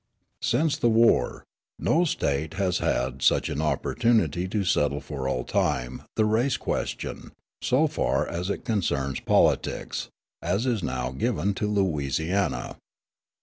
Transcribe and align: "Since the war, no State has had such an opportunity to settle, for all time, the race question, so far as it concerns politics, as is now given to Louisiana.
"Since 0.41 0.77
the 0.77 0.89
war, 0.89 1.43
no 1.77 2.05
State 2.05 2.55
has 2.55 2.79
had 2.79 3.21
such 3.21 3.49
an 3.49 3.61
opportunity 3.61 4.47
to 4.47 4.63
settle, 4.65 4.99
for 4.99 5.27
all 5.27 5.43
time, 5.43 6.01
the 6.15 6.25
race 6.25 6.57
question, 6.57 7.33
so 7.61 7.85
far 7.85 8.27
as 8.27 8.49
it 8.49 8.65
concerns 8.65 9.19
politics, 9.19 10.07
as 10.41 10.65
is 10.65 10.81
now 10.81 11.11
given 11.11 11.53
to 11.53 11.67
Louisiana. 11.67 12.77